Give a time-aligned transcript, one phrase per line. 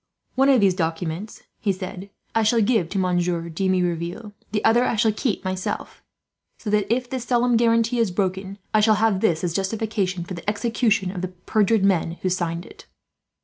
[0.33, 4.33] "One of these documents," he said, "I shall give to Monsieur de Merouville.
[4.51, 6.01] The other I shall keep myself,
[6.57, 10.23] so that, if this solemn guarantee is broken, I shall have this as a justification
[10.23, 12.87] for the execution of the perjured men who signed it."